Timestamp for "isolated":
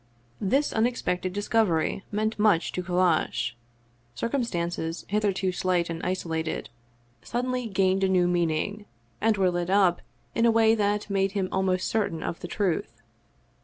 6.01-6.71